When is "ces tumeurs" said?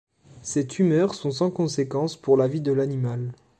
0.41-1.13